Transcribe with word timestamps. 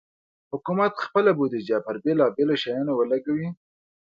حکومت 0.51 0.93
خپل 1.05 1.25
بودیجه 1.37 1.77
پر 1.85 1.95
بېلابېلو 2.03 2.55
شیانو 2.63 2.93
ولګوي. 2.97 3.49